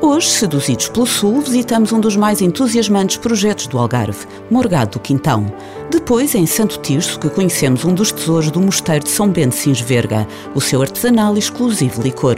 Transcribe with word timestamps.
Hoje, 0.00 0.28
seduzidos 0.28 0.88
pelo 0.88 1.06
Sul, 1.06 1.40
visitamos 1.40 1.90
um 1.90 1.98
dos 1.98 2.16
mais 2.16 2.42
entusiasmantes 2.42 3.16
projetos 3.16 3.66
do 3.66 3.78
Algarve, 3.78 4.26
Morgado 4.50 4.92
do 4.92 5.00
Quintão. 5.00 5.50
Depois, 5.90 6.34
em 6.34 6.44
Santo 6.44 6.78
Tirso, 6.80 7.18
que 7.18 7.30
conhecemos 7.30 7.84
um 7.84 7.94
dos 7.94 8.12
tesouros 8.12 8.50
do 8.50 8.60
Mosteiro 8.60 9.04
de 9.04 9.10
São 9.10 9.30
Bento 9.30 9.54
Sinsverga, 9.54 10.28
o 10.54 10.60
seu 10.60 10.82
artesanal 10.82 11.34
e 11.34 11.38
exclusivo 11.38 12.02
licor. 12.02 12.36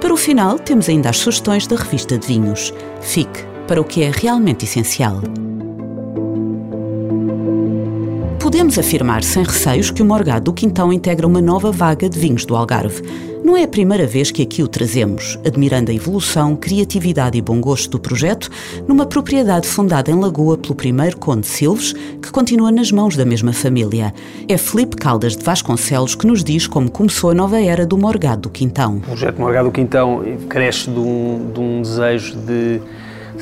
Para 0.00 0.14
o 0.14 0.16
final, 0.16 0.56
temos 0.58 0.88
ainda 0.88 1.10
as 1.10 1.18
sugestões 1.18 1.66
da 1.66 1.74
revista 1.74 2.16
de 2.16 2.26
vinhos. 2.28 2.72
Fique 3.00 3.44
para 3.66 3.80
o 3.80 3.84
que 3.84 4.02
é 4.02 4.10
realmente 4.10 4.64
essencial. 4.64 5.20
Podemos 8.38 8.78
afirmar 8.78 9.24
sem 9.24 9.42
receios 9.42 9.90
que 9.90 10.02
o 10.02 10.06
Morgado 10.06 10.44
do 10.44 10.52
Quintão 10.52 10.92
integra 10.92 11.26
uma 11.26 11.40
nova 11.40 11.72
vaga 11.72 12.08
de 12.08 12.18
vinhos 12.18 12.44
do 12.44 12.56
Algarve. 12.56 13.29
Não 13.50 13.56
é 13.56 13.64
a 13.64 13.68
primeira 13.68 14.06
vez 14.06 14.30
que 14.30 14.42
aqui 14.42 14.62
o 14.62 14.68
trazemos, 14.68 15.36
admirando 15.44 15.90
a 15.90 15.94
evolução, 15.94 16.54
criatividade 16.54 17.36
e 17.36 17.42
bom 17.42 17.60
gosto 17.60 17.90
do 17.90 17.98
projeto, 17.98 18.48
numa 18.86 19.04
propriedade 19.04 19.66
fundada 19.66 20.08
em 20.08 20.14
Lagoa 20.14 20.56
pelo 20.56 20.72
primeiro 20.72 21.18
Conde 21.18 21.48
Silves, 21.48 21.92
que 21.92 22.30
continua 22.30 22.70
nas 22.70 22.92
mãos 22.92 23.16
da 23.16 23.24
mesma 23.24 23.52
família. 23.52 24.14
É 24.48 24.56
Felipe 24.56 24.94
Caldas 24.94 25.36
de 25.36 25.42
Vasconcelos 25.42 26.14
que 26.14 26.28
nos 26.28 26.44
diz 26.44 26.68
como 26.68 26.88
começou 26.88 27.30
a 27.30 27.34
nova 27.34 27.60
era 27.60 27.84
do 27.84 27.98
Morgado 27.98 28.42
do 28.42 28.50
Quintão. 28.50 28.98
O 28.98 29.00
projeto 29.00 29.40
Morgado 29.40 29.68
do 29.68 29.72
Quintão 29.72 30.22
cresce 30.48 30.88
de 30.88 31.00
um, 31.00 31.50
de 31.52 31.58
um 31.58 31.82
desejo 31.82 32.36
de 32.36 32.80
de 32.80 32.80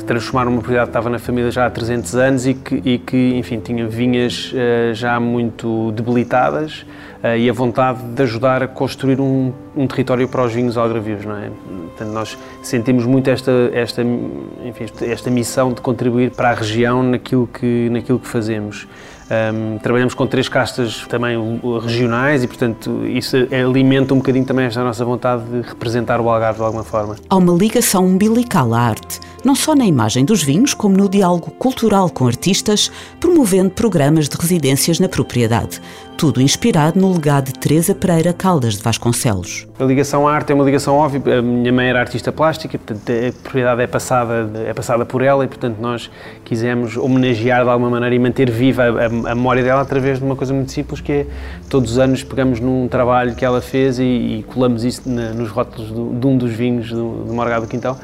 transformar 0.09 0.47
uma 0.47 0.57
propriedade 0.57 0.87
que 0.87 0.89
estava 0.89 1.07
na 1.07 1.19
família 1.19 1.51
já 1.51 1.67
há 1.67 1.69
300 1.69 2.15
anos 2.15 2.47
e 2.47 2.55
que, 2.55 2.81
e 2.83 2.97
que 2.97 3.35
enfim, 3.35 3.59
tinha 3.59 3.87
vinhas 3.87 4.51
uh, 4.51 4.91
já 4.91 5.19
muito 5.19 5.91
debilitadas 5.91 6.83
uh, 7.23 7.37
e 7.37 7.47
a 7.47 7.53
vontade 7.53 8.01
de 8.01 8.23
ajudar 8.23 8.63
a 8.63 8.67
construir 8.67 9.21
um, 9.21 9.53
um 9.77 9.85
território 9.85 10.27
para 10.27 10.43
os 10.43 10.51
vinhos 10.51 10.77
algravios, 10.77 11.23
não 11.23 11.37
é? 11.37 11.51
Portanto, 11.89 12.11
nós 12.11 12.37
sentimos 12.63 13.05
muito 13.05 13.29
esta, 13.29 13.51
esta, 13.71 14.01
enfim, 14.01 14.85
esta 15.01 15.29
missão 15.29 15.73
de 15.73 15.81
contribuir 15.81 16.31
para 16.31 16.49
a 16.49 16.53
região 16.55 17.03
naquilo 17.03 17.45
que, 17.45 17.87
naquilo 17.91 18.17
que 18.17 18.27
fazemos. 18.27 18.87
Um, 19.29 19.77
trabalhamos 19.77 20.15
com 20.15 20.25
três 20.25 20.49
castas 20.49 21.05
também 21.07 21.37
regionais 21.83 22.43
e, 22.43 22.47
portanto, 22.47 23.05
isso 23.05 23.37
alimenta 23.51 24.11
um 24.11 24.17
bocadinho 24.17 24.43
também 24.43 24.65
esta 24.65 24.83
nossa 24.83 25.05
vontade 25.05 25.43
de 25.43 25.69
representar 25.69 26.19
o 26.19 26.27
Algarve 26.27 26.57
de 26.57 26.65
alguma 26.65 26.83
forma. 26.83 27.15
Há 27.29 27.35
uma 27.35 27.53
ligação 27.53 28.07
umbilical 28.07 28.73
à 28.73 28.79
arte, 28.79 29.19
não 29.43 29.55
só 29.55 29.75
na 29.75 29.85
imagem 29.85 30.25
dos 30.25 30.43
vinhos, 30.43 30.73
como 30.73 30.97
no 30.97 31.09
diálogo 31.09 31.51
cultural 31.51 32.09
com 32.09 32.27
artistas, 32.27 32.91
promovendo 33.19 33.71
programas 33.71 34.27
de 34.27 34.37
residências 34.37 34.99
na 34.99 35.07
propriedade. 35.07 35.81
Tudo 36.17 36.41
inspirado 36.41 36.99
no 36.99 37.13
legado 37.13 37.45
de 37.45 37.53
Teresa 37.53 37.95
Pereira 37.95 38.33
Caldas 38.33 38.75
de 38.75 38.83
Vasconcelos. 38.83 39.65
A 39.79 39.85
ligação 39.85 40.27
à 40.27 40.33
arte 40.33 40.51
é 40.51 40.55
uma 40.55 40.65
ligação 40.65 40.95
óbvia. 40.95 41.39
A 41.39 41.41
minha 41.41 41.71
mãe 41.71 41.87
era 41.87 42.01
artista 42.01 42.29
plástica, 42.29 42.77
portanto, 42.77 43.09
a 43.09 43.31
propriedade 43.41 43.81
é 43.81 43.87
passada, 43.87 44.51
é 44.67 44.73
passada 44.73 45.05
por 45.05 45.21
ela 45.21 45.45
e, 45.45 45.47
portanto, 45.47 45.77
nós 45.79 46.11
quisemos 46.43 46.97
homenagear 46.97 47.63
de 47.63 47.69
alguma 47.69 47.89
maneira 47.89 48.13
e 48.13 48.19
manter 48.19 48.51
viva 48.51 48.83
a, 48.83 49.05
a, 49.05 49.35
memória 49.35 49.63
dela 49.63 49.81
através 49.81 50.19
de 50.19 50.25
uma 50.25 50.35
coisa 50.35 50.53
muito 50.53 50.73
simples 50.73 50.99
que 50.99 51.11
é 51.11 51.27
todos 51.69 51.91
os 51.91 51.97
anos 51.97 52.21
pegamos 52.21 52.59
num 52.59 52.89
trabalho 52.89 53.33
que 53.33 53.45
ela 53.45 53.61
fez 53.61 53.97
e, 53.97 54.03
e 54.03 54.45
colamos 54.47 54.83
isso 54.83 55.07
na, 55.09 55.31
nos 55.31 55.49
rótulos 55.49 55.89
do, 55.89 56.13
de 56.13 56.27
um 56.27 56.37
dos 56.37 56.51
vinhos 56.51 56.89
do, 56.89 57.23
do 57.23 57.33
Morgado 57.33 57.65
Quintão 57.65 57.97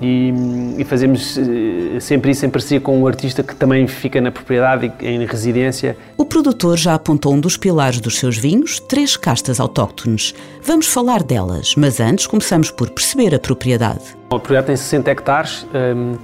e, 0.00 0.32
e, 0.78 0.84
fazemos 0.84 1.38
eh, 1.38 2.00
sempre 2.00 2.32
isso 2.32 2.44
em 2.44 2.50
parceria 2.50 2.80
com 2.80 3.00
um 3.00 3.06
artista 3.06 3.42
que 3.42 3.54
também 3.54 3.86
fica 3.86 4.20
na 4.20 4.30
propriedade 4.30 4.92
em 5.00 5.24
residência. 5.24 5.96
O 6.16 6.24
produtor 6.24 6.76
já 6.76 6.94
apontou 6.94 7.32
um 7.32 7.40
dos 7.40 7.56
pilares 7.56 8.00
dos 8.00 8.18
seus 8.18 8.36
vinhos, 8.36 8.80
três 8.80 9.16
castas 9.16 9.60
autóctones. 9.60 10.34
Vamos 10.62 10.86
falar 10.86 11.22
delas, 11.22 11.74
mas 11.76 12.00
antes 12.00 12.26
começamos 12.26 12.70
por 12.70 12.90
perceber 12.90 13.34
a 13.34 13.38
propriedade. 13.38 14.02
A 14.26 14.30
propriedade 14.30 14.66
tem 14.68 14.76
60 14.76 15.10
hectares. 15.10 15.66
Hum, 15.74 16.16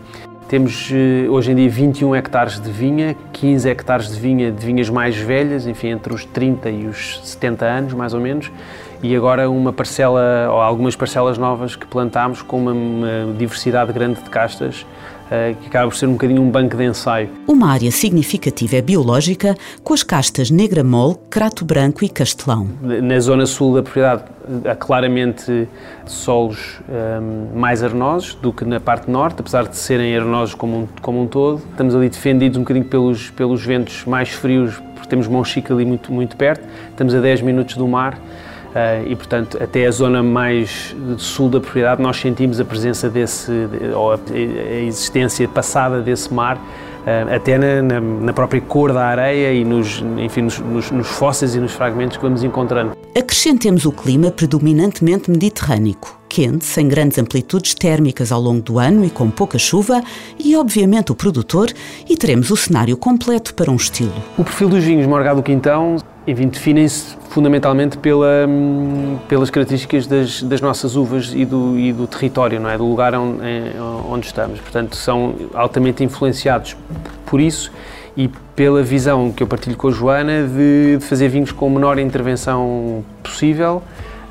temos 0.51 0.91
eh, 0.93 1.29
hoje 1.29 1.53
em 1.53 1.55
dia 1.55 1.71
21 1.71 2.17
hectares 2.17 2.59
de 2.59 2.73
vinha, 2.73 3.17
15 3.33 3.69
hectares 3.69 4.09
de 4.11 4.19
vinha 4.19 4.51
de 4.51 4.67
vinhas 4.67 4.91
mais 4.91 5.17
velhas, 5.17 5.65
enfim, 5.65 5.91
entre 5.91 6.13
os 6.13 6.25
30 6.25 6.69
e 6.71 6.87
os 6.89 7.21
70 7.23 7.65
anos, 7.65 7.93
mais 7.93 8.15
ou 8.15 8.21
menos, 8.21 8.51
e 9.03 9.17
agora 9.17 9.49
uma 9.49 9.73
parcela, 9.73 10.49
ou 10.51 10.61
algumas 10.61 10.95
parcelas 10.95 11.39
novas 11.39 11.75
que 11.75 11.87
plantámos 11.87 12.43
com 12.43 12.59
uma, 12.59 12.73
uma 12.73 13.35
diversidade 13.37 13.93
grande 13.93 14.23
de 14.23 14.29
castas, 14.29 14.83
uh, 15.31 15.57
que 15.61 15.69
acaba 15.69 15.89
por 15.89 15.97
ser 15.97 16.07
um 16.07 16.13
bocadinho 16.13 16.43
um 16.43 16.51
banco 16.51 16.77
de 16.77 16.85
ensaio. 16.85 17.31
Uma 17.47 17.71
área 17.71 17.91
significativa 17.91 18.77
é 18.77 18.83
biológica, 18.83 19.55
com 19.83 19.95
as 19.95 20.03
castas 20.03 20.51
Negra 20.51 20.85
Mole, 20.85 21.17
Crato 21.31 21.65
Branco 21.65 22.05
e 22.05 22.09
Castelão. 22.09 22.69
Na 22.83 23.19
zona 23.21 23.47
sul 23.47 23.75
da 23.75 23.83
propriedade 23.83 24.25
há 24.65 24.75
claramente 24.75 25.69
solos 26.07 26.81
um, 26.89 26.93
ehm, 26.93 27.59
mais 27.59 27.83
arenosos 27.83 28.35
do 28.35 28.53
que 28.53 28.65
na 28.65 28.81
parte 28.81 29.11
norte, 29.11 29.37
apesar 29.41 29.67
de 29.67 29.77
serem 29.77 30.15
arenosos 30.17 30.55
como 30.55 30.77
um, 30.77 30.89
como 31.01 31.23
um 31.23 31.27
todo. 31.27 31.63
Estamos 31.71 31.95
ali 31.95 32.09
defendidos 32.09 32.59
um 32.59 32.63
bocadinho 32.63 32.87
pelos, 32.87 33.31
pelos 33.31 33.65
ventos 33.65 34.05
mais 34.05 34.31
frios, 34.31 34.75
porque 34.95 35.09
temos 35.09 35.27
Monchique 35.27 35.73
ali 35.73 35.85
muito, 35.85 36.13
muito 36.13 36.37
perto, 36.37 36.67
estamos 36.91 37.15
a 37.15 37.21
10 37.21 37.43
minutos 37.43 37.77
do 37.77 37.87
mar. 37.87 38.19
Uh, 38.71 39.05
e, 39.05 39.17
portanto, 39.17 39.59
até 39.61 39.85
a 39.85 39.91
zona 39.91 40.23
mais 40.23 40.95
sul 41.19 41.49
da 41.49 41.61
propriedade 41.61 42.01
nós 42.01 42.17
sentimos 42.19 42.61
a 42.61 42.65
presença 42.65 43.11
desse, 43.11 43.51
ou 43.95 44.13
a, 44.13 44.19
existência 44.87 45.49
passada 45.49 46.01
desse 46.01 46.33
mar, 46.33 46.57
uh, 46.57 47.35
até 47.35 47.59
na, 47.59 47.83
na, 47.83 48.01
na, 48.01 48.33
própria 48.33 48.61
cor 48.61 48.93
da 48.93 49.07
areia 49.07 49.53
e 49.53 49.65
nos, 49.65 50.05
enfim, 50.19 50.43
nos, 50.43 50.61
nos, 50.61 50.91
nos, 50.93 51.09
fósseis 51.09 51.57
e 51.57 51.59
nos 51.59 51.73
fragmentos 51.73 52.17
que 52.17 52.23
vamos 52.23 52.45
encontrando. 52.45 52.97
Acrescentemos 53.19 53.85
o 53.87 53.91
clima 53.91 54.31
predominantemente 54.31 55.33
mediterrâneo, 55.33 55.97
quente, 56.29 56.65
sem 56.65 56.87
grandes 56.87 57.19
amplitudes 57.19 57.75
térmicas 57.75 58.31
ao 58.31 58.41
longo 58.41 58.63
do 58.63 58.79
ano 58.79 59.05
e 59.05 59.11
com 59.11 59.29
pouca 59.29 59.59
chuva, 59.59 60.01
e 60.39 60.55
obviamente 60.55 61.11
o 61.11 61.17
produtor, 61.17 61.73
e 62.09 62.17
teremos 62.17 62.53
o 62.53 62.57
cenário 62.57 62.97
completo 62.97 63.53
para 63.53 63.69
um 63.69 63.75
estilo. 63.75 64.15
O 64.39 64.45
perfil 64.45 64.69
dos 64.69 64.85
vinhos 64.85 65.09
Morgado 65.09 65.43
Quintão 65.43 65.97
enfim, 66.27 66.49
definem-se 66.49 67.17
fundamentalmente 67.31 67.97
pela, 67.97 68.45
hum, 68.47 69.17
pelas 69.29 69.51
características 69.51 70.07
das, 70.07 70.43
das, 70.43 70.61
nossas 70.61 70.97
uvas 70.97 71.33
e 71.33 71.45
do, 71.45 71.79
e 71.79 71.93
do 71.93 72.07
território, 72.07 72.61
não 72.61 72.69
é? 72.69 72.77
do 72.77 72.85
lugar 72.85 73.15
onde, 73.15 73.41
onde, 74.09 74.27
estamos. 74.27 74.61
Portanto, 74.61 74.97
são 74.97 75.35
altamente 75.55 76.03
influenciados 76.03 76.77
por 77.25 77.41
isso 77.41 77.71
e 78.17 78.29
pela 78.57 78.83
visão 78.83 79.31
que 79.31 79.43
eu 79.43 79.47
partilho 79.47 79.77
com 79.77 79.89
a 79.89 79.91
Joana 79.93 80.43
de, 80.47 80.99
de 80.99 81.05
fazer 81.05 81.29
vinhos 81.29 81.53
com 81.53 81.69
a 81.69 81.71
menor 81.71 81.99
intervenção 82.01 83.05
possível. 83.23 83.81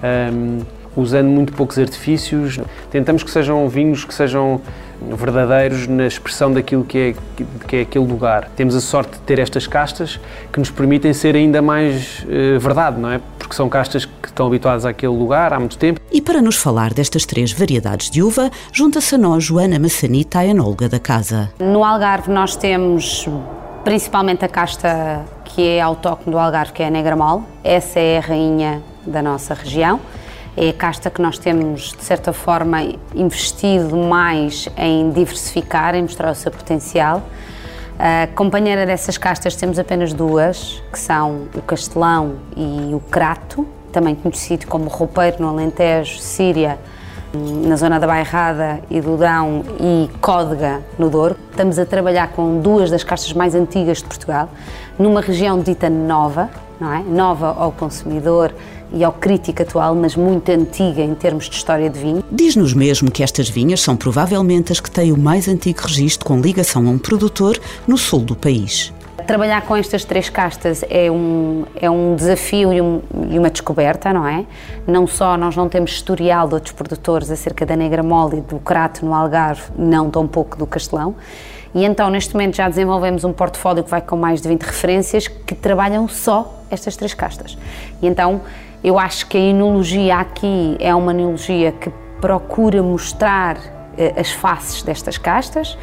Um, 0.04 0.60
usando 0.96 1.28
muito 1.28 1.54
poucos 1.54 1.80
artifícios. 1.80 2.60
Tentamos 2.92 3.24
que 3.24 3.32
sejam 3.32 3.68
vinhos 3.70 4.04
que 4.04 4.14
sejam 4.14 4.60
verdadeiros 5.02 5.88
na 5.88 6.06
expressão 6.06 6.52
daquilo 6.52 6.84
que 6.84 6.98
é, 6.98 7.46
que 7.68 7.76
é 7.78 7.82
aquele 7.82 8.06
lugar. 8.06 8.50
Temos 8.56 8.76
a 8.76 8.82
sorte 8.82 9.14
de 9.14 9.20
ter 9.20 9.40
estas 9.40 9.68
castas 9.68 10.20
que 10.52 10.60
nos 10.60 10.70
permitem 10.70 11.14
ser 11.14 11.36
ainda 11.36 11.62
mais 11.62 12.24
uh, 12.24 12.60
verdade, 12.60 13.00
não 13.00 13.12
é? 13.12 13.20
Porque 13.38 13.56
são 13.56 13.70
castas 13.70 14.06
que 14.06 14.28
estão 14.28 14.48
habituadas 14.48 14.86
àquele 14.86 15.14
lugar 15.14 15.54
há 15.54 15.60
muito 15.60 15.78
tempo. 15.78 16.00
E 16.12 16.22
para 16.22 16.42
nos 16.42 16.58
falar 16.58 16.94
destas 16.94 17.26
três 17.26 17.52
variedades 17.52 18.10
de 18.10 18.22
uva, 18.22 18.52
junta-se 18.72 19.16
a 19.16 19.18
nós 19.18 19.44
Joana 19.44 19.80
Massanita, 19.80 20.40
a 20.40 20.46
enóloga 20.46 20.90
da 20.90 21.00
casa. 21.00 21.50
No 21.60 21.84
Algarve 21.84 22.32
nós 22.32 22.56
temos 22.56 23.28
principalmente 23.84 24.44
a 24.44 24.48
casta 24.48 25.26
que 25.46 25.66
é 25.66 25.82
autóctone 25.82 26.32
do 26.32 26.38
Algarve, 26.38 26.74
que 26.74 26.84
é 26.84 26.88
a 26.88 26.92
Negra 26.92 27.16
Mole. 27.16 27.44
Essa 27.64 28.00
é 28.00 28.18
a 28.18 28.22
rainha 28.22 28.84
da 29.06 29.22
nossa 29.22 29.54
região 29.54 30.00
é 30.62 30.72
a 30.72 30.74
casta 30.74 31.10
que 31.10 31.22
nós 31.22 31.38
temos, 31.38 31.94
de 31.98 32.04
certa 32.04 32.34
forma, 32.34 32.80
investido 33.16 33.96
mais 33.96 34.68
em 34.76 35.10
diversificar, 35.10 35.96
em 35.96 36.02
mostrar 36.02 36.30
o 36.32 36.36
seu 36.36 36.52
potencial. 36.52 37.24
A 37.98 38.28
companheira 38.36 38.86
dessas 38.86 39.18
castas 39.18 39.56
temos 39.56 39.80
apenas 39.80 40.12
duas, 40.12 40.84
que 40.92 41.00
são 41.00 41.48
o 41.56 41.62
Castelão 41.62 42.36
e 42.58 42.94
o 42.94 43.00
Crato, 43.10 43.66
também 43.94 44.14
conhecido 44.14 44.68
como 44.68 44.90
roupeiro 44.90 45.38
no 45.42 45.48
Alentejo, 45.48 46.20
Síria, 46.20 46.78
na 47.34 47.78
zona 47.78 47.98
da 47.98 48.06
Bairrada 48.06 48.82
e 48.90 49.00
do 49.00 49.16
Dão 49.16 49.64
e 49.80 50.10
Códega 50.20 50.82
no 50.98 51.10
Douro. 51.10 51.38
Estamos 51.52 51.80
a 51.80 51.86
trabalhar 51.86 52.34
com 52.34 52.60
duas 52.60 52.92
das 52.92 53.04
castas 53.04 53.32
mais 53.32 53.56
antigas 53.56 54.00
de 54.00 54.04
Portugal, 54.04 54.50
numa 54.98 55.22
região 55.22 55.62
dita 55.62 55.90
nova, 55.90 56.50
não 56.82 56.94
é? 56.94 57.00
Nova 57.00 57.56
ao 57.58 57.72
consumidor 57.72 58.54
e 58.92 59.04
ao 59.04 59.12
crítico 59.12 59.62
atual, 59.62 59.96
mas 59.96 60.16
muito 60.16 60.50
antiga 60.52 61.02
em 61.02 61.14
termos 61.16 61.50
de 61.50 61.56
história 61.56 61.90
de 61.90 62.00
vinho. 62.00 62.24
Diz-nos 62.32 62.74
mesmo 62.74 63.12
que 63.12 63.24
estas 63.24 63.50
vinhas 63.50 63.82
são 63.82 63.96
provavelmente 63.96 64.72
as 64.72 64.80
que 64.80 64.90
têm 64.90 65.12
o 65.12 65.18
mais 65.18 65.48
antigo 65.48 65.82
registro 65.82 66.26
com 66.26 66.40
ligação 66.40 66.88
a 66.88 66.90
um 66.90 66.98
produtor 66.98 67.60
no 67.88 67.98
sul 67.98 68.22
do 68.22 68.36
país. 68.36 68.94
trabalhar 69.28 69.62
com 69.62 69.76
estas 69.76 70.04
três 70.04 70.28
castas 70.28 70.84
é 70.90 71.12
um, 71.12 71.64
é 71.76 71.88
um 71.90 72.16
desafio 72.16 72.74
e, 72.74 72.82
um, 72.82 73.02
e, 73.30 73.38
uma 73.38 73.52
descoberta, 73.52 74.12
não 74.12 74.28
é? 74.28 74.44
Não 74.88 75.06
só 75.06 75.38
nós 75.38 75.56
não 75.56 75.70
temos 75.70 75.92
historial 75.92 76.48
de 76.48 76.56
outros 76.56 76.74
produtores 76.74 77.30
acerca 77.30 77.64
da 77.64 77.76
negra 77.76 78.02
mole 78.02 78.40
e 78.40 78.42
do 78.42 78.58
crato 78.58 79.06
no 79.06 79.14
Algarve, 79.14 79.62
não 79.78 80.10
tão 80.10 80.28
pouco 80.28 80.58
do 80.58 80.66
Castelão. 80.66 81.16
E 81.74 81.86
então, 81.86 82.10
neste 82.10 82.34
momento, 82.34 82.56
já 82.56 82.68
desenvolvemos 82.68 83.24
um 83.24 83.32
portfólio 83.32 83.84
que 83.84 83.90
vai 83.92 84.02
com 84.02 84.18
mais 84.18 84.42
de 84.42 84.48
20 84.48 84.64
referências 84.64 85.28
que 85.28 85.54
trabalham 85.54 86.08
só 86.08 86.64
estas 86.72 86.96
três 86.96 87.14
castas. 87.14 87.58
E 88.02 88.08
então, 88.08 88.42
eu 88.84 88.98
acho 88.98 89.28
que 89.28 89.38
a 89.38 89.42
enologia 89.42 90.18
aqui 90.18 90.78
é 90.80 90.94
uma 90.94 91.12
enologia 91.12 91.72
que 91.72 91.92
procura 92.22 92.82
mostrar 92.82 93.58
eh, 93.98 94.14
as 94.18 94.32
faces 94.32 94.84
destas 94.84 95.18
castas, 95.18 95.78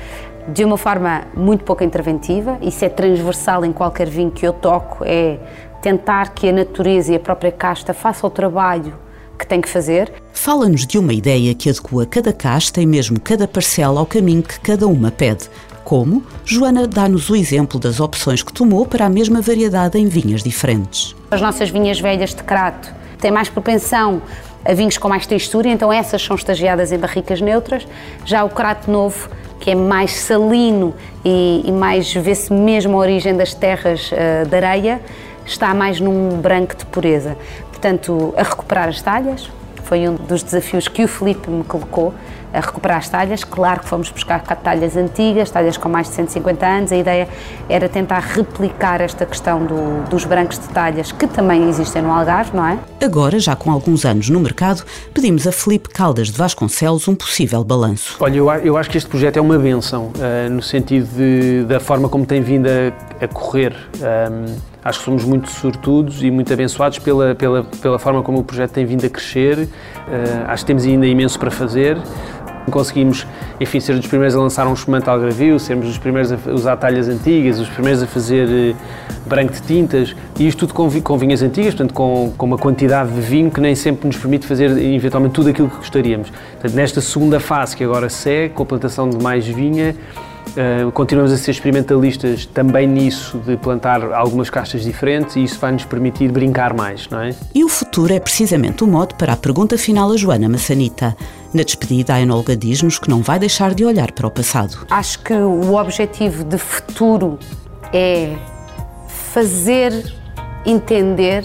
de 0.48 0.64
uma 0.64 0.78
forma 0.78 1.24
muito 1.34 1.64
pouco 1.64 1.82
interventiva, 1.82 2.58
isso 2.62 2.84
é 2.84 2.88
transversal 2.88 3.64
em 3.64 3.72
qualquer 3.72 4.08
vinho 4.08 4.30
que 4.30 4.46
eu 4.46 4.52
toco, 4.52 5.04
é 5.04 5.38
tentar 5.82 6.34
que 6.34 6.48
a 6.48 6.52
natureza 6.52 7.12
e 7.12 7.16
a 7.16 7.20
própria 7.20 7.52
casta 7.52 7.92
façam 7.92 8.28
o 8.28 8.30
trabalho 8.30 8.94
que 9.38 9.46
tem 9.46 9.60
que 9.60 9.68
fazer. 9.68 10.12
Fala-nos 10.32 10.86
de 10.86 10.98
uma 10.98 11.12
ideia 11.12 11.54
que 11.54 11.68
adequa 11.68 12.06
cada 12.06 12.32
casta 12.32 12.80
e 12.80 12.86
mesmo 12.86 13.20
cada 13.20 13.46
parcela 13.46 14.00
ao 14.00 14.06
caminho 14.06 14.42
que 14.42 14.58
cada 14.60 14.86
uma 14.86 15.10
pede. 15.10 15.48
Como? 15.86 16.20
Joana 16.44 16.84
dá-nos 16.84 17.30
o 17.30 17.36
exemplo 17.36 17.78
das 17.78 18.00
opções 18.00 18.42
que 18.42 18.52
tomou 18.52 18.84
para 18.84 19.06
a 19.06 19.08
mesma 19.08 19.40
variedade 19.40 19.96
em 19.96 20.08
vinhas 20.08 20.42
diferentes. 20.42 21.14
As 21.30 21.40
nossas 21.40 21.70
vinhas 21.70 22.00
velhas 22.00 22.34
de 22.34 22.42
crato 22.42 22.92
têm 23.20 23.30
mais 23.30 23.48
propensão 23.48 24.20
a 24.64 24.74
vinhos 24.74 24.98
com 24.98 25.08
mais 25.08 25.28
textura, 25.28 25.68
então 25.68 25.92
essas 25.92 26.20
são 26.20 26.34
estagiadas 26.34 26.90
em 26.90 26.98
barricas 26.98 27.40
neutras. 27.40 27.86
Já 28.24 28.42
o 28.42 28.50
crato 28.50 28.90
novo 28.90 29.28
que 29.60 29.70
é 29.70 29.74
mais 29.76 30.10
salino 30.10 30.92
e, 31.24 31.62
e 31.64 31.70
mais 31.70 32.12
vê-se 32.12 32.52
mesmo 32.52 32.96
a 32.96 32.98
origem 32.98 33.36
das 33.36 33.54
terras 33.54 34.10
uh, 34.10 34.44
de 34.44 34.56
areia, 34.56 35.00
está 35.46 35.72
mais 35.72 36.00
num 36.00 36.30
branco 36.40 36.74
de 36.76 36.84
pureza. 36.86 37.38
Portanto, 37.70 38.34
a 38.36 38.42
recuperar 38.42 38.88
as 38.88 39.00
talhas 39.00 39.48
foi 39.86 40.08
um 40.08 40.16
dos 40.16 40.42
desafios 40.42 40.88
que 40.88 41.04
o 41.04 41.08
Felipe 41.08 41.48
me 41.48 41.62
colocou 41.62 42.12
a 42.52 42.60
recuperar 42.60 42.98
as 42.98 43.08
talhas. 43.08 43.44
Claro 43.44 43.80
que 43.80 43.88
fomos 43.88 44.10
buscar 44.10 44.40
talhas 44.40 44.96
antigas, 44.96 45.50
talhas 45.50 45.76
com 45.76 45.88
mais 45.88 46.08
de 46.08 46.14
150 46.14 46.66
anos. 46.66 46.92
A 46.92 46.96
ideia 46.96 47.28
era 47.68 47.88
tentar 47.88 48.18
replicar 48.18 49.00
esta 49.00 49.24
questão 49.24 49.64
do, 49.64 50.08
dos 50.08 50.24
brancos 50.24 50.58
de 50.58 50.68
talhas 50.68 51.12
que 51.12 51.26
também 51.26 51.68
existem 51.68 52.02
no 52.02 52.10
Algarve, 52.10 52.56
não 52.56 52.66
é? 52.66 52.78
Agora, 53.00 53.38
já 53.38 53.54
com 53.54 53.70
alguns 53.70 54.04
anos 54.04 54.28
no 54.28 54.40
mercado, 54.40 54.84
pedimos 55.14 55.46
a 55.46 55.52
Felipe 55.52 55.88
Caldas 55.88 56.28
de 56.28 56.38
Vasconcelos 56.38 57.06
um 57.06 57.14
possível 57.14 57.62
balanço. 57.62 58.16
Olha, 58.18 58.36
eu, 58.36 58.50
eu 58.50 58.76
acho 58.76 58.90
que 58.90 58.98
este 58.98 59.08
projeto 59.08 59.36
é 59.36 59.40
uma 59.40 59.58
benção, 59.58 60.06
uh, 60.16 60.50
no 60.50 60.62
sentido 60.62 61.06
de, 61.14 61.64
da 61.64 61.78
forma 61.78 62.08
como 62.08 62.26
tem 62.26 62.40
vindo 62.40 62.66
a, 62.66 63.24
a 63.24 63.28
correr. 63.28 63.76
Um, 64.00 64.75
acho 64.86 65.00
que 65.00 65.04
somos 65.04 65.24
muito 65.24 65.50
sortudos 65.50 66.22
e 66.22 66.30
muito 66.30 66.52
abençoados 66.52 67.00
pela, 67.00 67.34
pela, 67.34 67.64
pela 67.64 67.98
forma 67.98 68.22
como 68.22 68.38
o 68.38 68.44
projeto 68.44 68.70
tem 68.70 68.86
vindo 68.86 69.04
a 69.04 69.10
crescer. 69.10 69.58
Uh, 69.58 69.68
acho 70.46 70.62
que 70.62 70.66
temos 70.68 70.84
ainda 70.84 71.06
imenso 71.06 71.38
para 71.38 71.50
fazer. 71.50 71.98
Conseguimos, 72.70 73.26
enfim, 73.60 73.80
ser 73.80 73.92
os 73.94 74.06
primeiros 74.06 74.36
a 74.36 74.40
lançar 74.40 74.66
um 74.66 74.72
espumante 74.72 75.08
algravio, 75.08 75.58
sermos 75.58 75.88
os 75.88 75.98
primeiros 75.98 76.32
a 76.32 76.36
usar 76.52 76.76
talhas 76.76 77.08
antigas, 77.08 77.60
os 77.60 77.68
primeiros 77.68 78.02
a 78.02 78.06
fazer 78.08 78.48
eh, 78.48 78.74
branco 79.24 79.52
de 79.52 79.62
tintas, 79.62 80.16
e 80.36 80.48
isto 80.48 80.66
tudo 80.66 80.74
com, 80.74 81.00
com 81.00 81.16
vinhas 81.16 81.42
antigas, 81.42 81.74
portanto, 81.74 81.94
com, 81.94 82.32
com, 82.36 82.44
uma 82.44 82.58
quantidade 82.58 83.12
de 83.12 83.20
vinho 83.20 83.52
que 83.52 83.60
nem 83.60 83.76
sempre 83.76 84.08
nos 84.08 84.16
permite 84.16 84.48
fazer, 84.48 84.76
eventualmente, 84.78 85.32
tudo 85.32 85.50
aquilo 85.50 85.70
que 85.70 85.76
gostaríamos. 85.76 86.28
Portanto, 86.30 86.74
nesta 86.74 87.00
segunda 87.00 87.38
fase 87.38 87.76
que 87.76 87.84
agora 87.84 88.08
segue, 88.08 88.52
com 88.54 88.64
a 88.64 88.66
plantação 88.66 89.08
de 89.08 89.22
mais 89.22 89.46
vinha, 89.46 89.94
Uh, 90.56 90.90
continuamos 90.92 91.32
a 91.32 91.36
ser 91.36 91.50
experimentalistas 91.50 92.46
também 92.46 92.86
nisso, 92.86 93.38
de 93.38 93.58
plantar 93.58 94.02
algumas 94.12 94.48
castas 94.48 94.82
diferentes 94.82 95.36
e 95.36 95.44
isso 95.44 95.58
vai 95.58 95.70
nos 95.70 95.84
permitir 95.84 96.32
brincar 96.32 96.72
mais, 96.72 97.08
não 97.10 97.20
é? 97.20 97.34
E 97.54 97.62
o 97.62 97.68
futuro 97.68 98.14
é 98.14 98.18
precisamente 98.18 98.82
o 98.82 98.86
modo 98.86 99.14
para 99.16 99.34
a 99.34 99.36
pergunta 99.36 99.76
final 99.76 100.10
a 100.10 100.16
Joana 100.16 100.48
Massanita. 100.48 101.14
Na 101.52 101.62
despedida, 101.62 102.14
a 102.14 102.20
enóloga 102.20 102.56
diz-nos 102.56 102.98
que 102.98 103.10
não 103.10 103.20
vai 103.20 103.38
deixar 103.38 103.74
de 103.74 103.84
olhar 103.84 104.12
para 104.12 104.26
o 104.26 104.30
passado. 104.30 104.86
Acho 104.88 105.18
que 105.22 105.34
o 105.34 105.74
objetivo 105.74 106.42
de 106.42 106.56
futuro 106.56 107.38
é 107.92 108.34
fazer 109.08 109.92
entender 110.64 111.44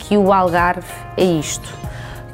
que 0.00 0.16
o 0.16 0.32
Algarve 0.32 0.88
é 1.18 1.24
isto 1.24 1.85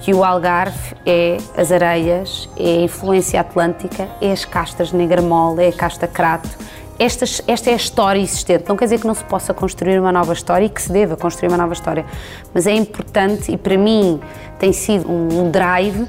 que 0.03 0.13
o 0.13 0.25
Algarve 0.25 0.97
é 1.07 1.39
as 1.57 1.71
areias, 1.71 2.49
é 2.57 2.79
a 2.79 2.83
influência 2.83 3.41
atlântica, 3.41 4.09
é 4.21 4.33
as 4.33 4.45
castas 4.45 4.91
de 4.91 4.99
é 5.01 5.69
a 5.69 5.73
casta 5.73 6.09
Crato. 6.09 6.51
Estas, 6.99 7.41
esta 7.47 7.71
é 7.71 7.73
a 7.73 7.77
história 7.77 8.21
existente. 8.21 8.65
Não 8.69 8.77
quer 8.77 8.87
dizer 8.87 8.99
que 8.99 9.07
não 9.07 9.15
se 9.15 9.25
possa 9.25 9.55
construir 9.55 10.01
uma 10.01 10.11
nova 10.11 10.33
história 10.33 10.67
e 10.67 10.69
que 10.69 10.83
se 10.83 10.93
deva 10.93 11.17
construir 11.17 11.49
uma 11.49 11.57
nova 11.57 11.73
história, 11.73 12.05
mas 12.53 12.67
é 12.67 12.73
importante 12.73 13.53
e 13.53 13.57
para 13.57 13.79
mim 13.79 14.21
tem 14.59 14.73
sido 14.73 15.09
um 15.09 15.51
drive 15.51 16.07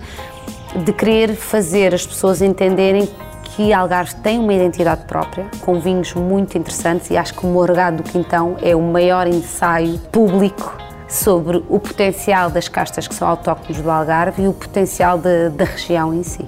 de 0.84 0.92
querer 0.92 1.36
fazer 1.36 1.94
as 1.94 2.06
pessoas 2.06 2.42
entenderem 2.42 3.08
que 3.56 3.72
Algarve 3.72 4.16
tem 4.16 4.40
uma 4.40 4.54
identidade 4.56 5.06
própria, 5.06 5.46
com 5.62 5.80
vinhos 5.80 6.16
muito 6.16 6.58
interessantes 6.58 7.12
e 7.12 7.18
acho 7.18 7.36
que 7.36 7.46
o 7.46 7.50
Morgado 7.50 7.98
do 7.98 8.04
Quintão 8.04 8.58
é 8.60 8.76
o 8.76 8.82
maior 8.82 9.28
ensaio 9.28 10.00
público 10.12 10.76
sobre 11.08 11.64
o 11.70 11.80
potencial 11.80 12.50
das 12.50 12.68
castas 12.68 13.08
que 13.08 13.16
são 13.16 13.28
autóctones 13.28 13.82
do 13.82 13.90
Algarve 13.90 14.44
e 14.44 14.48
o 14.48 14.54
potencial 14.54 15.18
de, 15.18 15.50
da 15.50 15.66
região 15.66 16.14
em 16.14 16.24
si. 16.24 16.46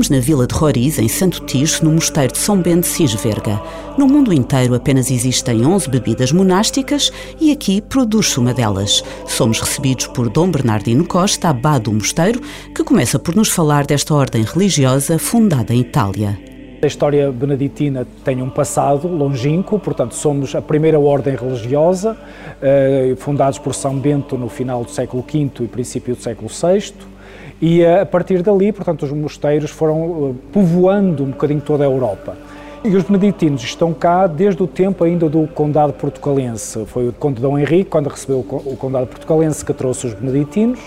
Estamos 0.00 0.18
na 0.18 0.26
Vila 0.26 0.46
de 0.46 0.54
Roriz, 0.54 0.98
em 0.98 1.08
Santo 1.08 1.44
Tirso, 1.44 1.84
no 1.84 1.92
Mosteiro 1.92 2.32
de 2.32 2.38
São 2.38 2.56
Bento 2.56 2.84
de 2.84 2.86
Cisverga. 2.86 3.60
No 3.98 4.06
mundo 4.06 4.32
inteiro 4.32 4.74
apenas 4.74 5.10
existem 5.10 5.66
11 5.66 5.90
bebidas 5.90 6.32
monásticas 6.32 7.12
e 7.38 7.52
aqui 7.52 7.82
produz-se 7.82 8.40
uma 8.40 8.54
delas. 8.54 9.04
Somos 9.26 9.60
recebidos 9.60 10.06
por 10.06 10.30
Dom 10.30 10.50
Bernardino 10.50 11.06
Costa, 11.06 11.50
abade 11.50 11.84
do 11.84 11.92
mosteiro, 11.92 12.40
que 12.74 12.82
começa 12.82 13.18
por 13.18 13.34
nos 13.34 13.50
falar 13.50 13.84
desta 13.84 14.14
ordem 14.14 14.42
religiosa 14.42 15.18
fundada 15.18 15.74
em 15.74 15.80
Itália. 15.80 16.40
A 16.82 16.86
história 16.86 17.30
beneditina 17.30 18.06
tem 18.24 18.40
um 18.40 18.48
passado 18.48 19.06
longínquo, 19.06 19.78
portanto, 19.78 20.14
somos 20.14 20.54
a 20.54 20.62
primeira 20.62 20.98
ordem 20.98 21.36
religiosa, 21.36 22.16
eh, 22.62 23.14
fundados 23.18 23.58
por 23.58 23.74
São 23.74 23.98
Bento 23.98 24.38
no 24.38 24.48
final 24.48 24.82
do 24.82 24.90
século 24.90 25.22
V 25.30 25.50
e 25.60 25.68
princípio 25.68 26.16
do 26.16 26.22
século 26.22 26.48
VI. 26.48 27.19
E 27.60 27.84
a 27.84 28.06
partir 28.06 28.42
dali, 28.42 28.72
portanto, 28.72 29.02
os 29.02 29.12
mosteiros 29.12 29.70
foram 29.70 30.30
eh, 30.30 30.48
povoando 30.52 31.24
um 31.24 31.30
bocadinho 31.30 31.60
toda 31.60 31.84
a 31.84 31.86
Europa. 31.86 32.34
E 32.82 32.96
os 32.96 33.02
beneditinos 33.04 33.62
estão 33.62 33.92
cá 33.92 34.26
desde 34.26 34.62
o 34.62 34.66
tempo 34.66 35.04
ainda 35.04 35.28
do 35.28 35.46
condado 35.48 35.92
portucalense. 35.92 36.86
Foi 36.86 37.08
o 37.08 37.12
conde 37.12 37.42
Dom 37.42 37.58
Henrique, 37.58 37.90
quando 37.90 38.08
recebeu 38.08 38.38
o 38.38 38.76
condado 38.78 39.06
portucalense, 39.06 39.62
que 39.62 39.74
trouxe 39.74 40.06
os 40.06 40.14
beneditinos. 40.14 40.80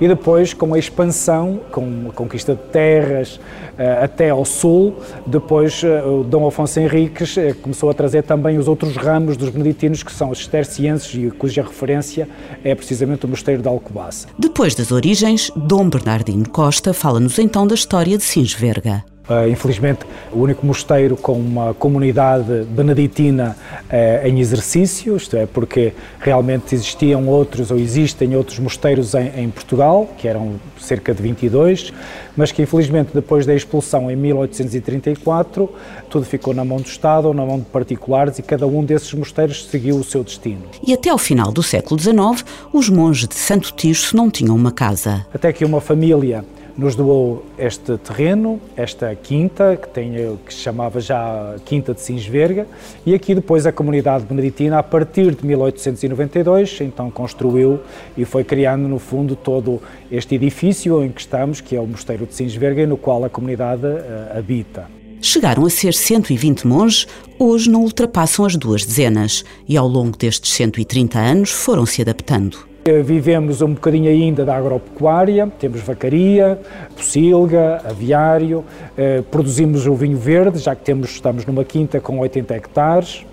E 0.00 0.08
depois, 0.08 0.52
com 0.52 0.74
a 0.74 0.78
expansão, 0.78 1.60
com 1.70 2.06
a 2.08 2.12
conquista 2.12 2.54
de 2.54 2.62
terras 2.62 3.40
eh, 3.78 4.04
até 4.04 4.30
ao 4.30 4.44
sul, 4.44 4.96
depois 5.26 5.82
eh, 5.82 6.02
o 6.02 6.22
Dom 6.22 6.46
Afonso 6.46 6.78
Henriques 6.78 7.36
eh, 7.36 7.54
começou 7.54 7.90
a 7.90 7.94
trazer 7.94 8.22
também 8.22 8.56
os 8.56 8.68
outros 8.68 8.96
ramos 8.96 9.36
dos 9.36 9.50
beneditinos, 9.50 10.02
que 10.02 10.12
são 10.12 10.30
os 10.30 10.38
cistercienses, 10.38 11.12
e 11.14 11.30
cuja 11.30 11.62
referência 11.62 12.28
é 12.62 12.74
precisamente 12.74 13.26
o 13.26 13.28
Mosteiro 13.28 13.62
de 13.62 13.68
Alcobaça. 13.68 14.28
Depois 14.38 14.74
das 14.74 14.92
origens, 14.92 15.50
Dom 15.56 15.88
Bernardino 15.88 16.48
Costa 16.48 16.94
fala-nos 16.94 17.38
então 17.38 17.66
da 17.66 17.74
história 17.74 18.16
de 18.16 18.22
Sinsverga. 18.22 19.04
Infelizmente, 19.50 20.00
o 20.30 20.40
único 20.40 20.66
mosteiro 20.66 21.16
com 21.16 21.32
uma 21.32 21.72
comunidade 21.72 22.64
beneditina 22.68 23.56
uh, 23.94 24.26
em 24.26 24.40
exercício, 24.40 25.16
isto 25.16 25.36
é, 25.36 25.46
porque 25.46 25.92
realmente 26.18 26.74
existiam 26.74 27.26
outros 27.28 27.70
ou 27.70 27.78
existem 27.78 28.34
outros 28.36 28.58
mosteiros 28.58 29.14
em, 29.14 29.30
em, 29.36 29.50
Portugal, 29.50 30.08
que 30.18 30.26
eram 30.26 30.54
cerca 30.80 31.14
de 31.14 31.22
22, 31.22 31.92
mas 32.36 32.50
que 32.50 32.62
infelizmente 32.62 33.10
depois 33.14 33.46
da 33.46 33.54
expulsão 33.54 34.10
em 34.10 34.16
1834, 34.16 35.70
tudo 36.10 36.26
ficou 36.26 36.52
na 36.52 36.64
mão 36.64 36.78
do 36.78 36.86
Estado 36.86 37.28
ou 37.28 37.34
na 37.34 37.46
mão 37.46 37.58
de 37.58 37.66
particulares 37.66 38.38
e 38.38 38.42
cada 38.42 38.66
um 38.66 38.84
desses 38.84 39.12
mosteiros 39.14 39.64
seguiu 39.66 39.96
o 39.96 40.04
seu 40.04 40.24
destino. 40.24 40.62
E 40.84 40.92
até 40.92 41.10
ao 41.10 41.18
final 41.18 41.52
do 41.52 41.62
século 41.62 42.00
XIX, 42.00 42.44
os 42.72 42.88
monges 42.88 43.28
de 43.28 43.36
Santo 43.36 43.72
Tirso 43.72 44.16
não 44.16 44.30
tinham 44.30 44.56
uma 44.56 44.72
casa. 44.72 45.24
Até 45.32 45.52
que 45.52 45.64
uma 45.64 45.80
família 45.80 46.44
nos 46.76 46.96
doou 46.96 47.44
este 47.56 47.96
terreno, 47.98 48.60
esta 48.76 49.14
quinta, 49.14 49.76
que, 49.76 49.88
tem, 49.88 50.12
que 50.44 50.52
se 50.52 50.60
chamava 50.60 51.00
já 51.00 51.54
Quinta 51.64 51.94
de 51.94 52.00
Sinsverga, 52.00 52.66
e 53.06 53.14
aqui 53.14 53.34
depois 53.34 53.66
a 53.66 53.72
comunidade 53.72 54.24
beneditina, 54.24 54.78
a 54.78 54.82
partir 54.82 55.34
de 55.34 55.46
1892, 55.46 56.80
então 56.80 57.10
construiu 57.10 57.80
e 58.16 58.24
foi 58.24 58.42
criando 58.42 58.88
no 58.88 58.98
fundo 58.98 59.36
todo 59.36 59.80
este 60.10 60.34
edifício 60.34 61.02
em 61.04 61.10
que 61.10 61.20
estamos, 61.20 61.60
que 61.60 61.76
é 61.76 61.80
o 61.80 61.86
Mosteiro 61.86 62.26
de 62.26 62.34
Sinsverga, 62.34 62.86
no 62.86 62.96
qual 62.96 63.24
a 63.24 63.30
comunidade 63.30 63.86
uh, 63.86 64.38
habita. 64.38 64.88
Chegaram 65.20 65.64
a 65.64 65.70
ser 65.70 65.94
120 65.94 66.66
monges, 66.66 67.06
hoje 67.38 67.70
não 67.70 67.82
ultrapassam 67.82 68.44
as 68.44 68.56
duas 68.56 68.84
dezenas, 68.84 69.44
e 69.66 69.76
ao 69.76 69.88
longo 69.88 70.18
destes 70.18 70.52
130 70.52 71.18
anos 71.18 71.50
foram 71.50 71.86
se 71.86 72.02
adaptando. 72.02 72.73
Eh, 72.86 73.00
vivemos 73.00 73.62
um 73.62 73.72
bocadinho 73.72 74.10
ainda 74.10 74.44
da 74.44 74.54
agropecuária, 74.54 75.50
temos 75.58 75.80
vacaria, 75.80 76.58
pocilga, 76.94 77.80
aviário, 77.82 78.62
eh, 78.94 79.22
produzimos 79.30 79.86
o 79.86 79.94
vinho 79.94 80.18
verde, 80.18 80.58
já 80.58 80.76
que 80.76 80.84
temos, 80.84 81.08
estamos 81.08 81.46
numa 81.46 81.64
quinta 81.64 81.98
com 81.98 82.18
80 82.18 82.54
hectares, 82.54 83.24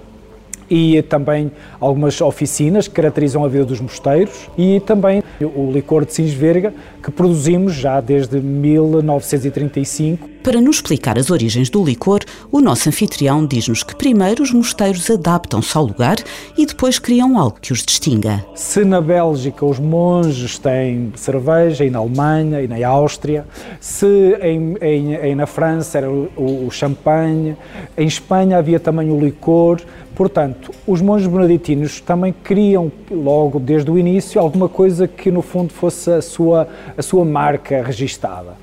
e 0.70 1.02
também 1.02 1.52
algumas 1.82 2.22
oficinas 2.22 2.88
que 2.88 2.96
caracterizam 2.96 3.44
a 3.44 3.50
vida 3.50 3.66
dos 3.66 3.82
mosteiros 3.82 4.50
e 4.58 4.80
também 4.80 5.22
o 5.42 5.70
licor 5.70 6.06
de 6.06 6.14
Sinsverga 6.14 6.74
que 7.04 7.12
produzimos 7.12 7.74
já 7.74 8.00
desde 8.00 8.40
1935. 8.40 10.31
Para 10.44 10.60
nos 10.60 10.78
explicar 10.78 11.20
as 11.20 11.30
origens 11.30 11.70
do 11.70 11.84
licor, 11.84 12.22
o 12.52 12.60
nosso 12.60 12.90
anfitrião 12.90 13.46
diz-nos 13.46 13.84
que 13.84 13.96
primeiro 13.96 14.42
os 14.42 14.52
mosteiros 14.52 15.08
adaptam-se 15.10 15.78
ao 15.78 15.86
lugar 15.86 16.16
e 16.58 16.66
depois 16.66 16.98
criam 16.98 17.38
algo 17.38 17.60
que 17.62 17.72
os 17.72 17.86
distinga. 17.86 18.44
Se 18.56 18.84
na 18.84 19.00
Bélgica 19.00 19.64
os 19.64 19.78
monges 19.78 20.58
têm 20.58 21.14
cerveja, 21.16 21.86
e 21.86 21.92
na 21.92 22.00
Alemanha 22.00 22.60
e 22.60 22.68
na 22.68 22.88
Áustria, 22.88 23.46
se 23.80 24.08
em, 24.42 24.76
em, 24.82 25.14
em 25.14 25.36
na 25.36 25.46
França 25.46 26.00
era 26.00 26.10
o, 26.10 26.66
o 26.66 26.72
champanhe, 26.72 27.56
em 27.96 28.08
Espanha 28.08 28.58
havia 28.58 28.80
também 28.80 29.12
o 29.12 29.20
licor, 29.20 29.80
Portanto, 30.14 30.72
os 30.86 31.02
monges 31.02 31.26
beneditinos 31.26 32.02
também 32.02 32.34
criam, 32.44 32.92
logo 33.10 33.60
desde 33.60 33.90
o 33.90 33.98
início, 33.98 34.40
alguma 34.40 34.68
coisa 34.68 35.08
que 35.08 35.32
no 35.32 35.42
fundo 35.42 35.74
fosse 35.74 36.12
a 36.12 36.22
sua, 36.22 36.68
a 36.98 37.02
sua 37.02 37.24
marca 37.24 37.82
registada. 37.82 38.56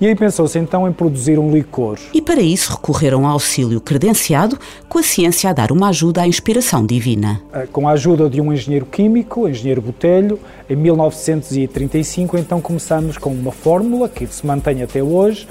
E 0.00 0.06
aí 0.06 0.14
pensou-se 0.14 0.58
então 0.58 0.88
em 0.88 0.92
produzir 0.92 1.38
um 1.38 1.52
licor. 1.52 1.98
E 2.14 2.22
para 2.22 2.40
isso 2.40 2.72
recorreram 2.72 3.26
ao 3.26 3.32
auxílio 3.32 3.80
credenciado, 3.82 4.58
com 4.88 4.98
a 4.98 5.02
ciência 5.02 5.50
a 5.50 5.52
dar 5.52 5.70
uma 5.70 5.88
ajuda 5.88 6.22
à 6.22 6.26
inspiração 6.26 6.86
divina. 6.86 7.42
Eh, 7.52 7.68
com 7.70 7.86
a 7.86 7.92
ajuda 7.92 8.30
de 8.30 8.40
um 8.40 8.50
engenheiro 8.50 8.86
químico, 8.86 9.46
engenheiro 9.46 9.82
Botelho, 9.82 10.40
em 10.70 10.76
1935 10.76 12.38
então 12.38 12.62
começamos 12.62 13.18
com 13.18 13.30
uma 13.30 13.52
fórmula 13.52 14.08
que 14.08 14.26
se 14.26 14.46
mantém 14.46 14.82
até 14.82 15.02
hoje, 15.02 15.46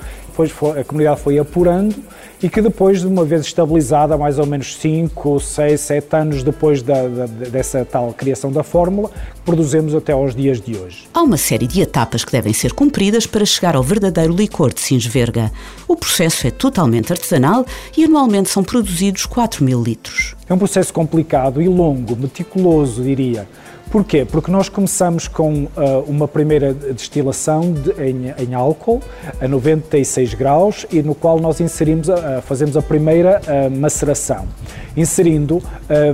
depois 0.47 0.77
a 0.77 0.83
comunidade 0.83 1.19
foi 1.19 1.37
apurando 1.37 1.95
e 2.41 2.47
que 2.47 2.61
depois, 2.61 3.01
de 3.01 3.07
uma 3.07 3.25
vez 3.25 3.41
estabilizada, 3.41 4.17
mais 4.17 4.39
ou 4.39 4.45
menos 4.45 4.77
5, 4.77 5.39
6, 5.39 5.81
7 5.81 6.15
anos 6.15 6.43
depois 6.43 6.81
da, 6.81 7.07
da, 7.07 7.25
dessa 7.25 7.83
tal 7.83 8.13
criação 8.13 8.49
da 8.49 8.63
fórmula, 8.63 9.11
produzimos 9.43 9.93
até 9.93 10.13
aos 10.13 10.33
dias 10.33 10.61
de 10.61 10.77
hoje. 10.77 11.09
Há 11.13 11.21
uma 11.21 11.35
série 11.35 11.67
de 11.67 11.81
etapas 11.81 12.23
que 12.23 12.31
devem 12.31 12.53
ser 12.53 12.71
cumpridas 12.71 13.27
para 13.27 13.43
chegar 13.43 13.75
ao 13.75 13.83
verdadeiro 13.83 14.33
licor 14.33 14.73
de 14.73 14.79
Sinsverga. 14.79 15.51
O 15.85 15.97
processo 15.97 16.47
é 16.47 16.51
totalmente 16.51 17.11
artesanal 17.11 17.65
e 17.97 18.05
anualmente 18.05 18.49
são 18.49 18.63
produzidos 18.63 19.25
4 19.25 19.63
mil 19.63 19.83
litros. 19.83 20.35
É 20.47 20.53
um 20.53 20.57
processo 20.57 20.93
complicado 20.93 21.61
e 21.61 21.67
longo, 21.67 22.15
meticuloso, 22.15 23.03
diria 23.03 23.45
Porquê? 23.91 24.23
Porque 24.23 24.51
nós 24.51 24.69
começamos 24.69 25.27
com 25.27 25.63
uh, 25.63 25.69
uma 26.07 26.27
primeira 26.27 26.73
destilação 26.73 27.73
de, 27.73 27.91
em, 27.99 28.33
em, 28.37 28.53
álcool 28.53 29.01
a 29.41 29.47
96 29.47 30.35
graus 30.35 30.85
e 30.91 31.01
no 31.01 31.15
qual 31.15 31.39
nós 31.39 31.59
inserimos, 31.59 32.07
uh, 32.07 32.39
fazemos 32.43 32.77
a 32.77 32.83
primeira 32.83 33.41
uh, 33.41 33.71
maceração, 33.75 34.47
inserindo 34.95 35.61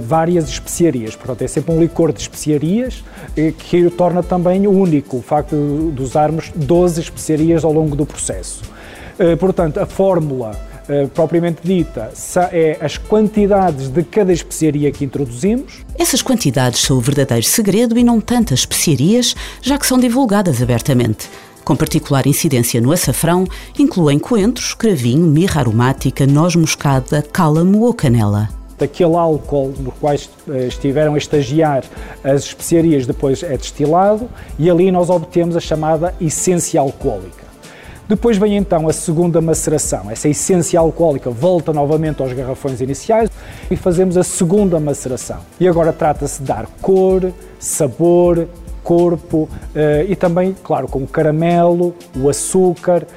várias 0.02 0.48
especiarias. 0.48 1.16
Portanto, 1.16 1.42
é 1.42 1.48
sempre 1.48 1.74
um 1.74 1.80
licor 1.80 2.14
de 2.14 2.22
especiarias 2.22 3.04
que 3.58 3.86
o 3.86 3.92
torna 3.92 4.24
também 4.24 4.68
único, 4.68 5.18
o 5.18 5.22
facto 5.22 5.56
de, 5.56 5.92
de 5.92 6.02
usarmos 6.02 6.52
12 6.56 7.02
especiarias 7.02 7.66
ao 7.66 7.74
longo 7.74 7.96
do 7.96 8.06
processo. 8.06 8.62
portanto, 9.40 9.80
a 9.80 9.86
fórmula 9.86 10.52
Uh, 10.88 11.08
propriamente 11.10 11.62
dita, 11.64 12.12
é 12.52 12.78
as 12.80 12.98
quantidades 12.98 13.90
de 13.90 14.04
cada 14.04 14.32
especiaria 14.32 14.92
que 14.92 15.04
introduzimos. 15.04 15.84
Essas 15.98 16.22
quantidades 16.22 16.82
são 16.82 16.98
o 16.98 17.02
verdadeiro 17.02 17.46
segredo 17.46 17.98
e 17.98 18.04
não 18.04 18.22
tantas 18.22 18.60
especiarias, 18.60 19.36
já 19.62 19.80
que 19.80 19.88
são 19.88 19.98
divulgadas 19.98 20.62
abertamente. 20.62 21.28
Com 21.64 21.76
particular 21.76 22.28
incidência 22.28 22.80
no 22.80 22.92
açafrão, 22.92 23.48
incluem 23.80 24.20
coentros, 24.20 24.76
cravinho, 24.76 25.26
mirra 25.26 25.62
aromática, 25.62 26.28
noz 26.28 26.56
moscada, 26.56 27.24
cálamo 27.24 27.82
ou 27.82 27.94
canela 27.94 28.50
daquele 28.78 29.16
álcool 29.16 29.74
no 29.80 29.92
qual 29.92 30.14
eh, 30.14 30.68
estiveram 30.68 31.16
a 31.16 31.18
estagiar 31.18 31.84
as 32.24 32.44
especiarias 32.44 33.06
depois 33.06 33.42
é 33.42 33.56
destilado 33.56 34.30
e 34.60 34.70
ali 34.70 34.92
nós 34.92 35.10
obtemos 35.10 35.56
a 35.56 35.60
chamada 35.60 36.14
essência 36.20 36.80
alcoólica. 36.80 37.45
Depois 38.08 38.38
vem 38.38 38.56
então 38.56 38.88
a 38.88 38.94
segunda 38.94 39.42
maceração. 39.42 40.12
Essa 40.12 40.30
essência 40.30 40.80
alcoólica 40.80 41.32
volta 41.32 41.74
novamente 41.74 42.22
aos 42.22 42.32
garrafões 42.34 42.80
iniciais 42.80 43.32
e 43.70 43.76
fazemos 43.76 44.16
a 44.16 44.24
segunda 44.24 44.80
maceração. 44.80 45.40
E 45.60 45.68
agora 45.68 45.92
trata-se 45.92 46.40
de 46.40 46.48
dar 46.48 46.68
cor, 46.82 47.34
sabor, 47.60 48.48
corpo 48.84 49.50
eh, 49.74 50.06
e 50.08 50.16
também, 50.16 50.56
claro, 50.64 50.88
com 50.88 51.00
o 51.00 51.08
caramelo, 51.08 51.96
o 52.16 52.30
açúcar, 52.30 53.08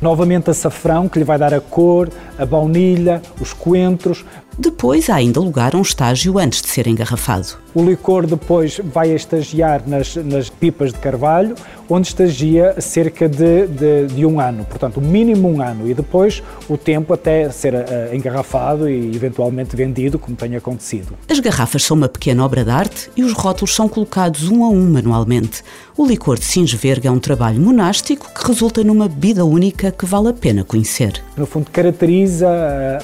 novamente 0.00 0.50
açafrão, 0.50 1.06
que 1.06 1.18
lhe 1.18 1.24
vai 1.24 1.38
dar 1.38 1.52
a 1.52 1.60
cor, 1.60 2.08
a 2.38 2.46
baunilha, 2.46 3.20
os 3.38 3.52
coentros. 3.52 4.24
Depois 4.58 5.10
há 5.10 5.16
ainda 5.16 5.40
lugar 5.40 5.74
a 5.74 5.78
um 5.78 5.82
estágio 5.82 6.38
antes 6.38 6.62
de 6.62 6.68
ser 6.68 6.86
engarrafado. 6.86 7.48
O 7.74 7.82
licor 7.82 8.24
depois 8.24 8.80
vai 8.84 9.10
estagiar 9.10 9.82
nas, 9.84 10.14
nas 10.14 10.48
pipas 10.48 10.92
de 10.92 10.98
carvalho, 11.00 11.56
onde 11.88 12.06
estagia 12.06 12.80
cerca 12.80 13.28
de, 13.28 13.66
de, 13.66 14.06
de, 14.06 14.24
um 14.24 14.40
ano, 14.40 14.64
portanto, 14.64 14.98
o 14.98 15.00
mínimo 15.00 15.48
um 15.48 15.60
ano, 15.60 15.88
e 15.88 15.92
depois 15.92 16.42
o 16.68 16.78
tempo 16.78 17.12
até 17.12 17.50
ser 17.50 17.74
uh, 17.74 18.14
engarrafado 18.14 18.88
e 18.88 19.14
eventualmente 19.14 19.74
vendido, 19.74 20.18
como 20.18 20.36
tem 20.36 20.54
acontecido. 20.54 21.14
As 21.28 21.40
garrafas 21.40 21.82
são 21.82 21.96
uma 21.96 22.08
pequena 22.08 22.44
obra 22.44 22.64
de 22.64 22.70
arte 22.70 23.10
e 23.16 23.24
os 23.24 23.32
rótulos 23.32 23.74
são 23.74 23.88
colocados 23.88 24.48
um 24.48 24.64
a 24.64 24.68
um 24.68 24.88
manualmente. 24.88 25.62
O 25.96 26.06
licor 26.06 26.38
de 26.38 26.44
Sinsverga 26.44 27.08
é 27.08 27.10
um 27.10 27.18
trabalho 27.18 27.60
monástico 27.60 28.30
que 28.32 28.46
resulta 28.46 28.82
numa 28.84 29.08
bebida 29.08 29.44
única 29.44 29.90
que 29.90 30.06
vale 30.06 30.28
a 30.28 30.32
pena 30.32 30.64
conhecer. 30.64 31.22
No 31.36 31.44
fundo, 31.44 31.70
caracteriza 31.72 32.48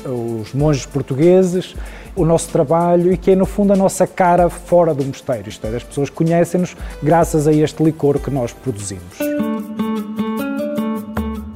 uh, 0.06 0.40
os 0.40 0.54
monges 0.54 0.86
portugueses 0.86 1.39
o 2.16 2.24
nosso 2.24 2.50
trabalho 2.50 3.12
e 3.12 3.16
que 3.16 3.30
é, 3.30 3.36
no 3.36 3.46
fundo, 3.46 3.72
a 3.72 3.76
nossa 3.76 4.06
cara 4.06 4.48
fora 4.48 4.94
do 4.94 5.04
mosteiro. 5.04 5.48
Isto 5.48 5.66
é, 5.66 5.76
as 5.76 5.82
pessoas 5.82 6.10
conhecem-nos 6.10 6.76
graças 7.02 7.46
a 7.46 7.52
este 7.52 7.82
licor 7.82 8.18
que 8.18 8.30
nós 8.30 8.52
produzimos. 8.52 9.18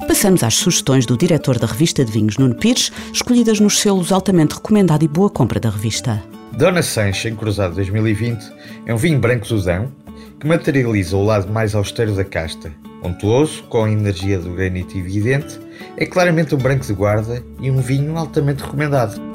Passamos 0.07 0.43
às 0.43 0.55
sugestões 0.55 1.05
do 1.05 1.17
diretor 1.17 1.59
da 1.59 1.67
revista 1.67 2.03
de 2.03 2.11
vinhos, 2.11 2.37
Nuno 2.37 2.55
Pires, 2.55 2.91
escolhidas 3.13 3.59
nos 3.59 3.79
selos 3.79 4.11
altamente 4.11 4.55
recomendado 4.55 5.03
e 5.03 5.07
boa 5.07 5.29
compra 5.29 5.59
da 5.59 5.69
revista. 5.69 6.23
Dona 6.53 6.81
Sancha, 6.81 7.27
em 7.27 7.35
Cruzado 7.35 7.75
2020, 7.75 8.41
é 8.85 8.93
um 8.93 8.97
vinho 8.97 9.19
branco 9.19 9.45
Suzão 9.45 9.91
que 10.39 10.47
materializa 10.47 11.17
o 11.17 11.23
lado 11.23 11.51
mais 11.51 11.75
austero 11.75 12.15
da 12.15 12.23
casta. 12.23 12.71
Untuoso, 13.03 13.63
com 13.63 13.83
a 13.83 13.91
energia 13.91 14.39
do 14.39 14.51
granito 14.51 14.97
evidente, 14.97 15.59
é 15.97 16.05
claramente 16.05 16.55
um 16.55 16.57
branco 16.57 16.85
de 16.85 16.93
guarda 16.93 17.43
e 17.59 17.69
um 17.69 17.81
vinho 17.81 18.17
altamente 18.17 18.63
recomendado. 18.63 19.34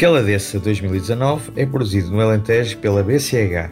Caladeça 0.00 0.58
2019 0.58 1.52
é 1.56 1.66
produzido 1.66 2.10
no 2.10 2.22
Alentejo 2.22 2.78
pela 2.78 3.02
BCH. 3.02 3.68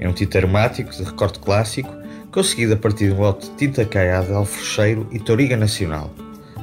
É 0.00 0.08
um 0.08 0.12
tinta 0.14 0.38
aromático 0.38 0.90
de 0.90 1.02
recorte 1.02 1.38
clássico, 1.38 1.94
conseguido 2.32 2.72
a 2.72 2.76
partir 2.78 3.08
de 3.08 3.12
um 3.12 3.20
lote 3.20 3.50
de 3.50 3.56
tinta 3.56 3.84
caiada, 3.84 4.34
alfrocheiro 4.34 5.06
e 5.12 5.18
toriga 5.18 5.54
nacional. 5.54 6.10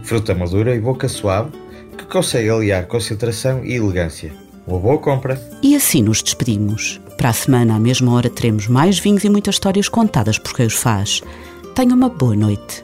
Fruta 0.01 0.33
madura 0.33 0.75
e 0.75 0.79
boca 0.79 1.07
suave, 1.07 1.51
que 1.95 2.05
consegue 2.05 2.49
aliar 2.49 2.87
concentração 2.87 3.63
e 3.63 3.75
elegância. 3.75 4.33
Uma 4.65 4.79
boa 4.79 4.97
compra! 4.97 5.39
E 5.61 5.75
assim 5.75 6.01
nos 6.01 6.23
despedimos. 6.23 6.99
Para 7.15 7.29
a 7.29 7.33
semana, 7.33 7.75
à 7.75 7.79
mesma 7.79 8.11
hora, 8.13 8.31
teremos 8.31 8.67
mais 8.67 8.97
vinhos 8.97 9.23
e 9.23 9.29
muitas 9.29 9.53
histórias 9.53 9.87
contadas 9.87 10.39
por 10.39 10.55
quem 10.55 10.65
os 10.65 10.73
faz. 10.73 11.21
Tenha 11.75 11.93
uma 11.93 12.09
boa 12.09 12.35
noite. 12.35 12.83